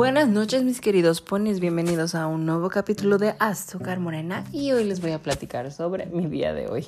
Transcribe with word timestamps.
Buenas 0.00 0.30
noches 0.30 0.64
mis 0.64 0.80
queridos 0.80 1.20
ponis, 1.20 1.60
bienvenidos 1.60 2.14
a 2.14 2.26
un 2.26 2.46
nuevo 2.46 2.70
capítulo 2.70 3.18
de 3.18 3.34
Azúcar 3.38 4.00
Morena 4.00 4.44
y 4.50 4.72
hoy 4.72 4.84
les 4.84 5.02
voy 5.02 5.10
a 5.10 5.18
platicar 5.18 5.70
sobre 5.70 6.06
mi 6.06 6.26
día 6.26 6.54
de 6.54 6.68
hoy. 6.68 6.86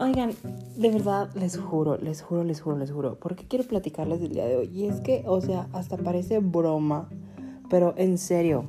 Oigan, 0.00 0.32
de 0.76 0.90
verdad 0.90 1.32
les 1.36 1.56
juro, 1.56 1.96
les 1.96 2.20
juro, 2.20 2.42
les 2.42 2.60
juro, 2.60 2.76
les 2.76 2.90
juro, 2.90 3.14
porque 3.20 3.46
quiero 3.46 3.64
platicarles 3.68 4.20
del 4.20 4.32
día 4.32 4.46
de 4.46 4.56
hoy. 4.56 4.66
Y 4.66 4.88
es 4.88 4.98
que, 4.98 5.22
o 5.26 5.40
sea, 5.40 5.68
hasta 5.72 5.96
parece 5.96 6.40
broma, 6.40 7.08
pero 7.70 7.94
en 7.96 8.18
serio, 8.18 8.64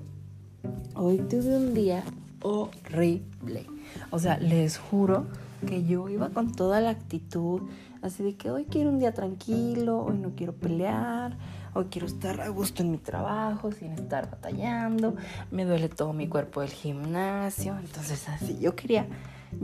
hoy 0.94 1.18
tuve 1.18 1.58
un 1.58 1.74
día 1.74 2.04
horrible. 2.44 3.66
O 4.12 4.20
sea, 4.20 4.38
les 4.38 4.78
juro 4.78 5.26
que 5.66 5.84
yo 5.86 6.08
iba 6.08 6.30
con 6.30 6.52
toda 6.52 6.82
la 6.82 6.92
actitud, 6.92 7.64
así 8.04 8.22
de 8.22 8.36
que 8.36 8.52
hoy 8.52 8.66
quiero 8.66 8.92
un 8.92 9.00
día 9.00 9.16
tranquilo, 9.16 10.06
hoy 10.06 10.20
no 10.20 10.36
quiero 10.36 10.54
pelear 10.54 11.36
Hoy 11.74 11.86
quiero 11.92 12.08
estar 12.08 12.42
a 12.42 12.50
gusto 12.50 12.82
en 12.82 12.92
mi 12.92 12.98
trabajo, 12.98 13.72
sin 13.72 13.92
estar 13.92 14.30
batallando. 14.30 15.16
Me 15.52 15.66
duele 15.66 15.88
todo 15.88 16.14
mi 16.14 16.28
cuerpo 16.28 16.62
del 16.62 16.72
gimnasio. 16.72 17.78
Entonces 17.78 18.28
así, 18.28 18.58
yo 18.60 18.76
quería 18.76 19.08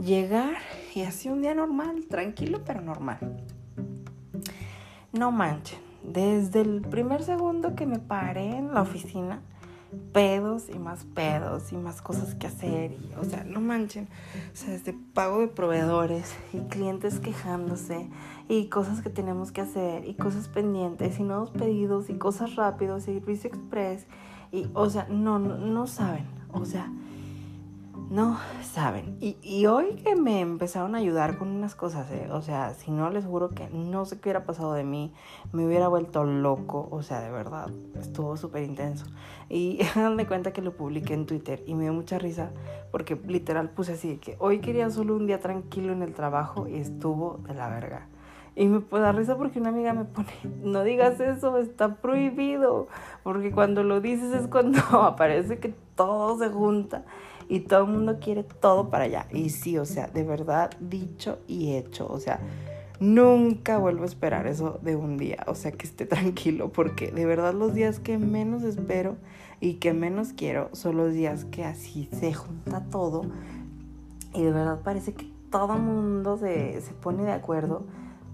llegar 0.00 0.54
y 0.94 1.02
así 1.02 1.28
un 1.28 1.42
día 1.42 1.54
normal, 1.54 2.06
tranquilo 2.08 2.62
pero 2.64 2.80
normal. 2.80 3.18
No 5.12 5.32
manchen, 5.32 5.80
desde 6.04 6.60
el 6.60 6.82
primer 6.82 7.22
segundo 7.24 7.74
que 7.74 7.86
me 7.86 7.98
paré 7.98 8.56
en 8.56 8.72
la 8.72 8.82
oficina, 8.82 9.42
pedos 10.12 10.68
y 10.68 10.78
más 10.78 11.04
pedos 11.04 11.72
y 11.72 11.76
más 11.76 12.02
cosas 12.02 12.34
que 12.34 12.46
hacer. 12.46 12.92
Y, 12.92 13.12
o 13.18 13.24
sea, 13.24 13.44
no 13.44 13.60
manchen. 13.60 14.08
O 14.52 14.56
sea, 14.56 14.72
desde 14.72 14.92
pago 14.92 15.40
de 15.40 15.48
proveedores 15.48 16.34
y 16.52 16.58
clientes 16.68 17.20
quejándose 17.20 18.08
y 18.48 18.68
cosas 18.68 19.02
que 19.02 19.10
tenemos 19.10 19.52
que 19.52 19.60
hacer 19.60 20.06
y 20.06 20.14
cosas 20.14 20.48
pendientes 20.48 21.18
y 21.18 21.22
nuevos 21.22 21.50
pedidos 21.50 22.10
y 22.10 22.14
cosas 22.14 22.56
rápidos 22.56 23.02
y 23.08 23.14
servicio 23.14 23.50
express. 23.50 24.06
Y, 24.52 24.68
o 24.74 24.88
sea, 24.88 25.06
no, 25.08 25.38
no, 25.38 25.56
no 25.56 25.86
saben. 25.86 26.26
O 26.52 26.64
sea, 26.64 26.90
no 28.10 28.38
saben. 28.62 29.16
Y, 29.20 29.66
hoy 29.66 29.96
que 29.96 30.16
me 30.16 30.40
empezaron 30.40 30.94
a 30.94 30.98
ayudar 30.98 31.38
con 31.38 31.48
unas 31.48 31.74
cosas, 31.74 32.10
¿eh? 32.10 32.28
o 32.30 32.42
sea, 32.42 32.74
si 32.74 32.90
no 32.90 33.10
les 33.10 33.24
juro 33.24 33.50
que 33.50 33.68
no 33.70 34.04
sé 34.04 34.16
qué 34.16 34.28
hubiera 34.28 34.44
pasado 34.44 34.74
de 34.74 34.84
mí, 34.84 35.12
me 35.52 35.66
hubiera 35.66 35.88
vuelto 35.88 36.24
loco, 36.24 36.88
o 36.90 37.02
sea, 37.02 37.20
de 37.20 37.30
verdad, 37.30 37.70
estuvo 37.98 38.36
súper 38.36 38.62
intenso. 38.62 39.06
Y 39.48 39.80
de 40.16 40.26
cuenta 40.26 40.52
que 40.52 40.62
lo 40.62 40.76
publiqué 40.76 41.14
en 41.14 41.26
Twitter 41.26 41.62
y 41.66 41.74
me 41.74 41.84
dio 41.84 41.92
mucha 41.92 42.18
risa 42.18 42.50
porque 42.90 43.20
literal 43.26 43.70
puse 43.70 43.92
así 43.92 44.16
que 44.18 44.36
hoy 44.38 44.60
quería 44.60 44.88
solo 44.90 45.16
un 45.16 45.26
día 45.26 45.40
tranquilo 45.40 45.92
en 45.92 46.02
el 46.02 46.14
trabajo 46.14 46.66
y 46.68 46.76
estuvo 46.76 47.40
de 47.46 47.54
la 47.54 47.68
verga. 47.68 48.08
Y 48.54 48.68
me 48.68 48.82
da 48.90 49.12
risa 49.12 49.36
porque 49.36 49.60
una 49.60 49.68
amiga 49.68 49.92
me 49.92 50.04
pone, 50.04 50.32
no 50.62 50.82
digas 50.82 51.20
eso, 51.20 51.58
está 51.58 51.96
prohibido. 51.96 52.88
Porque 53.22 53.52
cuando 53.52 53.82
lo 53.82 54.00
dices 54.00 54.32
es 54.32 54.48
cuando 54.48 54.80
aparece 55.02 55.58
que 55.58 55.74
todo 55.94 56.38
se 56.38 56.48
junta 56.48 57.04
y 57.48 57.60
todo 57.60 57.84
el 57.84 57.90
mundo 57.90 58.18
quiere 58.20 58.42
todo 58.42 58.90
para 58.90 59.04
allá. 59.04 59.26
Y 59.32 59.50
sí, 59.50 59.78
o 59.78 59.84
sea, 59.84 60.08
de 60.08 60.24
verdad, 60.24 60.70
dicho 60.80 61.38
y 61.46 61.74
hecho. 61.74 62.06
O 62.08 62.18
sea, 62.18 62.40
nunca 63.00 63.78
vuelvo 63.78 64.02
a 64.02 64.06
esperar 64.06 64.46
eso 64.46 64.78
de 64.82 64.96
un 64.96 65.16
día. 65.16 65.44
O 65.46 65.54
sea, 65.54 65.72
que 65.72 65.86
esté 65.86 66.06
tranquilo, 66.06 66.70
porque 66.72 67.10
de 67.10 67.26
verdad 67.26 67.54
los 67.54 67.74
días 67.74 68.00
que 68.00 68.18
menos 68.18 68.62
espero 68.62 69.16
y 69.60 69.74
que 69.74 69.92
menos 69.92 70.32
quiero 70.32 70.68
son 70.72 70.96
los 70.96 71.12
días 71.12 71.44
que 71.46 71.64
así 71.64 72.08
se 72.12 72.34
junta 72.34 72.84
todo. 72.90 73.22
Y 74.34 74.42
de 74.42 74.50
verdad 74.50 74.80
parece 74.82 75.14
que 75.14 75.30
todo 75.50 75.74
el 75.74 75.82
mundo 75.82 76.36
se, 76.36 76.80
se 76.80 76.92
pone 76.92 77.22
de 77.22 77.32
acuerdo 77.32 77.84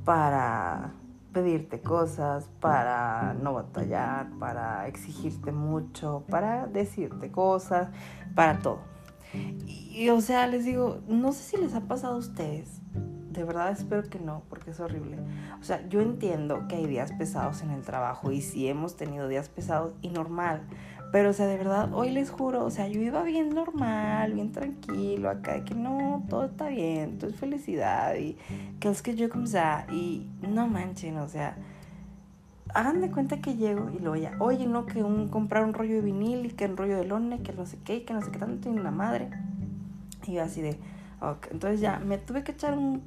para 0.05 0.94
pedirte 1.33 1.80
cosas, 1.80 2.48
para 2.60 3.34
no 3.34 3.55
batallar, 3.55 4.30
para 4.38 4.86
exigirte 4.88 5.52
mucho, 5.52 6.24
para 6.28 6.66
decirte 6.66 7.30
cosas, 7.30 7.89
para 8.34 8.58
todo. 8.58 8.80
Y, 9.66 10.08
o 10.10 10.20
sea, 10.20 10.46
les 10.46 10.64
digo, 10.64 11.00
no 11.08 11.32
sé 11.32 11.42
si 11.42 11.56
les 11.62 11.74
ha 11.74 11.82
pasado 11.82 12.14
a 12.14 12.18
ustedes. 12.18 12.80
De 13.30 13.44
verdad 13.44 13.70
espero 13.70 14.08
que 14.10 14.18
no, 14.18 14.42
porque 14.48 14.72
es 14.72 14.80
horrible. 14.80 15.18
O 15.60 15.64
sea, 15.64 15.86
yo 15.88 16.00
entiendo 16.00 16.68
que 16.68 16.76
hay 16.76 16.86
días 16.86 17.12
pesados 17.12 17.62
en 17.62 17.70
el 17.70 17.82
trabajo 17.82 18.30
y 18.30 18.42
sí 18.42 18.68
hemos 18.68 18.96
tenido 18.96 19.28
días 19.28 19.48
pesados 19.48 19.94
y 20.02 20.08
normal. 20.08 20.62
Pero, 21.12 21.30
o 21.30 21.32
sea, 21.34 21.46
de 21.46 21.58
verdad, 21.58 21.92
hoy 21.92 22.10
les 22.10 22.30
juro, 22.30 22.64
o 22.64 22.70
sea, 22.70 22.88
yo 22.88 23.00
iba 23.00 23.22
bien 23.22 23.50
normal, 23.50 24.32
bien 24.32 24.50
tranquilo 24.50 25.28
acá, 25.28 25.54
de 25.54 25.64
que 25.64 25.74
no, 25.74 26.24
todo 26.28 26.46
está 26.46 26.68
bien, 26.68 27.18
todo 27.18 27.30
es 27.30 27.36
felicidad 27.36 28.14
y 28.16 28.38
que 28.80 28.88
es 28.88 29.02
que 29.02 29.14
yo 29.14 29.28
como 29.28 29.46
sea, 29.46 29.86
y 29.92 30.26
no 30.40 30.68
manchen, 30.68 31.18
o 31.18 31.28
sea, 31.28 31.56
hagan 32.74 33.00
de 33.00 33.10
cuenta 33.10 33.40
que 33.40 33.56
llego 33.56 33.90
y 33.90 33.98
luego 33.98 34.16
ya, 34.16 34.36
oye, 34.38 34.66
no, 34.66 34.86
que 34.86 35.02
un, 35.02 35.28
comprar 35.28 35.64
un 35.64 35.74
rollo 35.74 35.94
de 35.94 36.00
vinil 36.00 36.46
y 36.46 36.50
que 36.50 36.66
un 36.66 36.77
rollo 36.77 36.96
de 36.96 37.05
lone, 37.05 37.42
que 37.42 37.52
no 37.52 37.66
sé 37.66 37.78
qué, 37.84 38.05
que 38.05 38.14
no 38.14 38.22
sé 38.22 38.30
qué 38.30 38.38
tanto 38.38 38.62
tiene 38.62 38.83
la 38.83 38.90
madre. 38.90 39.30
Y 40.27 40.34
yo 40.34 40.42
así 40.42 40.62
de, 40.62 40.78
ok, 41.20 41.48
entonces 41.50 41.80
ya 41.80 41.98
me 41.98 42.18
tuve 42.18 42.44
que 42.44 42.52
echar 42.52 42.77
un, 42.77 43.02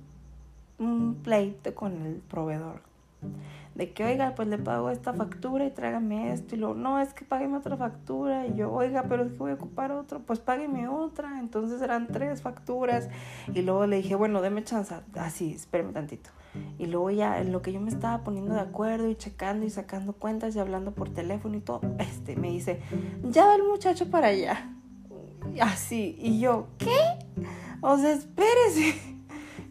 un 0.79 1.15
pleito 1.15 1.73
con 1.73 1.93
el 2.05 2.15
proveedor 2.15 2.81
de 3.75 3.91
que, 3.91 4.05
oiga, 4.05 4.33
pues 4.35 4.47
le 4.47 4.57
pago 4.57 4.89
esta 4.89 5.13
factura 5.13 5.65
y 5.65 5.71
trágame 5.71 6.31
esto. 6.31 6.55
Y 6.55 6.59
luego, 6.59 6.75
no, 6.75 6.99
es 7.01 7.13
que 7.13 7.25
págueme 7.25 7.57
otra 7.57 7.75
factura. 7.75 8.47
Y 8.47 8.55
yo, 8.55 8.71
oiga, 8.71 9.03
pero 9.09 9.23
es 9.23 9.33
que 9.33 9.37
voy 9.37 9.51
a 9.51 9.55
ocupar 9.55 9.91
otro, 9.91 10.21
pues 10.21 10.39
págueme 10.39 10.87
otra. 10.87 11.39
Entonces 11.39 11.81
eran 11.81 12.07
tres 12.07 12.41
facturas. 12.41 13.09
Y 13.53 13.61
luego 13.63 13.85
le 13.85 13.97
dije, 13.97 14.15
bueno, 14.15 14.41
deme 14.41 14.63
chance. 14.63 14.95
Así, 15.15 15.53
espéreme 15.53 15.91
tantito. 15.91 16.29
Y 16.77 16.85
luego 16.87 17.11
ya, 17.11 17.39
en 17.39 17.51
lo 17.51 17.61
que 17.61 17.71
yo 17.71 17.79
me 17.79 17.89
estaba 17.89 18.23
poniendo 18.23 18.53
de 18.53 18.61
acuerdo 18.61 19.09
y 19.09 19.15
checando 19.15 19.65
y 19.65 19.69
sacando 19.69 20.13
cuentas 20.13 20.55
y 20.55 20.59
hablando 20.59 20.91
por 20.91 21.09
teléfono 21.09 21.55
y 21.57 21.61
todo, 21.61 21.81
este 21.99 22.35
me 22.35 22.49
dice, 22.49 22.81
ya 23.23 23.45
va 23.45 23.55
el 23.55 23.63
muchacho 23.63 24.09
para 24.09 24.27
allá. 24.27 24.71
Así. 25.61 26.17
Y 26.19 26.39
yo, 26.39 26.67
¿qué? 26.77 26.97
O 27.81 27.97
sea, 27.97 28.11
espérese. 28.13 29.15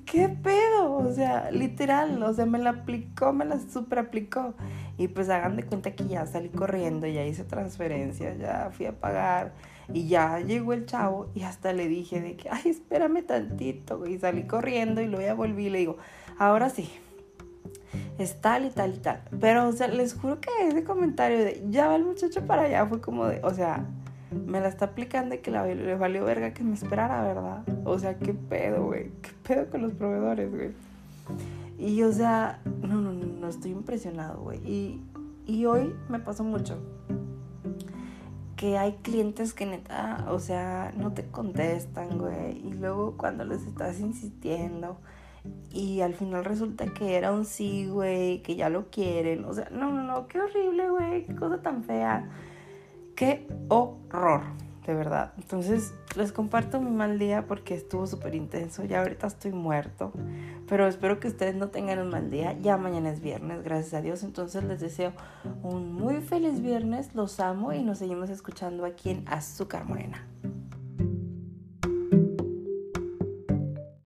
¿qué 0.05 0.29
pedo? 0.29 0.97
O 0.97 1.13
sea, 1.13 1.51
literal, 1.51 2.23
o 2.23 2.33
sea, 2.33 2.47
me 2.47 2.59
la 2.59 2.71
aplicó, 2.71 3.33
me 3.33 3.45
la 3.45 3.59
super 3.59 3.99
aplicó. 3.99 4.55
Y 4.97 5.09
pues 5.09 5.29
hagan 5.29 5.57
de 5.57 5.65
cuenta 5.65 5.93
que 5.93 6.07
ya 6.07 6.27
salí 6.27 6.49
corriendo, 6.49 7.07
ya 7.07 7.25
hice 7.25 7.45
transferencia, 7.45 8.35
ya 8.37 8.71
fui 8.73 8.87
a 8.87 8.93
pagar. 8.93 9.53
Y 9.93 10.09
ya 10.09 10.41
llegó 10.41 10.73
el 10.73 10.87
chavo 10.87 11.31
y 11.35 11.43
hasta 11.43 11.73
le 11.73 11.89
dije 11.89 12.21
de 12.21 12.37
que, 12.37 12.49
ay, 12.51 12.71
espérame 12.71 13.23
tantito. 13.23 14.07
Y 14.07 14.19
salí 14.19 14.45
corriendo 14.45 15.03
y 15.03 15.07
luego 15.07 15.27
ya 15.27 15.35
volví 15.35 15.67
y 15.67 15.71
le 15.71 15.79
digo, 15.81 15.97
ahora 16.39 16.71
sí, 16.71 16.91
es 18.19 18.41
tal 18.41 18.65
y 18.67 18.71
tal 18.71 18.95
y 18.95 18.99
tal. 18.99 19.23
Pero, 19.41 19.69
o 19.69 19.73
sea, 19.73 19.89
les 19.89 20.15
juro 20.15 20.41
que 20.41 20.51
ese 20.67 20.85
comentario 20.85 21.39
de, 21.39 21.63
ya 21.71 21.89
va 21.89 21.97
el 21.97 22.05
muchacho 22.05 22.47
para 22.47 22.63
allá, 22.63 22.87
fue 22.87 23.01
como 23.01 23.27
de, 23.27 23.41
o 23.43 23.53
sea, 23.53 23.85
me 24.47 24.61
la 24.61 24.69
está 24.69 24.87
aplicando 24.87 25.35
y 25.35 25.39
que 25.39 25.51
le 25.51 25.95
valió 25.97 26.25
verga 26.25 26.53
que 26.53 26.63
me 26.63 26.75
esperara, 26.75 27.23
¿verdad? 27.23 27.65
O 27.85 27.99
sea, 27.99 28.19
qué 28.19 28.35
pedo, 28.35 28.85
güey. 28.87 29.11
Qué 29.23 29.31
pedo 29.47 29.71
con 29.71 29.83
los 29.83 29.93
proveedores, 29.93 30.51
güey. 30.51 30.71
Y, 31.79 32.03
o 32.03 32.13
sea, 32.13 32.61
no, 32.83 33.01
no, 33.01 33.13
no, 33.45 33.51
estoy 33.51 33.73
impresionado, 33.73 34.41
güey. 34.41 34.59
Y, 34.65 35.03
y 35.47 35.67
hoy 35.67 35.95
me 36.09 36.19
pasó 36.19 36.45
mucho. 36.45 36.79
Que 38.57 38.79
hay 38.79 38.93
clientes 39.03 39.53
que 39.53 39.67
neta, 39.67 40.27
o 40.31 40.39
sea, 40.39 40.93
no 40.97 41.13
te 41.13 41.27
contestan, 41.27 42.19
güey. 42.19 42.59
Y 42.67 42.73
luego 42.73 43.17
cuando 43.17 43.45
les 43.45 43.63
estás 43.67 44.01
insistiendo 44.01 44.99
y 45.71 46.01
al 46.01 46.15
final 46.15 46.45
resulta 46.45 46.87
que 46.87 47.17
era 47.17 47.33
un 47.33 47.45
sí, 47.45 47.87
güey, 47.87 48.43
que 48.43 48.57
ya 48.57 48.71
lo 48.71 48.91
quieren. 48.91 49.45
O 49.45 49.53
sea, 49.53 49.69
no, 49.71 49.93
no, 49.93 50.03
no, 50.03 50.27
qué 50.27 50.41
horrible, 50.41 50.89
güey, 50.89 51.27
qué 51.27 51.35
cosa 51.35 51.61
tan 51.61 51.85
fea. 51.85 52.31
Qué 53.15 53.47
horror, 53.69 54.43
de 54.87 54.95
verdad. 54.95 55.33
Entonces 55.37 55.95
les 56.17 56.33
comparto 56.33 56.81
mi 56.81 56.91
mal 56.91 57.19
día 57.19 57.47
porque 57.47 57.75
estuvo 57.75 58.07
súper 58.07 58.35
intenso. 58.35 58.85
Ya 58.85 59.01
ahorita 59.01 59.27
estoy 59.27 59.53
muerto. 59.53 60.13
Pero 60.69 60.87
espero 60.87 61.21
que 61.21 61.29
ustedes 61.29 61.55
no 61.55 61.69
tengan 61.69 61.99
un 61.99 62.11
mal 62.11 62.31
día. 62.31 62.59
Ya 62.61 62.77
mañana 62.77 63.11
es 63.11 63.21
viernes, 63.21 63.63
gracias 63.63 63.95
a 63.95 64.01
Dios. 64.03 64.23
Entonces 64.23 64.65
les 64.65 64.81
deseo 64.81 65.13
un 65.63 65.93
muy 65.93 66.21
feliz 66.21 66.61
viernes. 66.61 67.15
Los 67.15 67.41
amo 67.41 67.73
y 67.73 67.83
nos 67.83 67.99
seguimos 67.99 68.31
escuchando 68.31 68.85
aquí 68.85 69.11
en 69.11 69.25
Azúcar 69.29 69.85
Morena. 69.87 70.27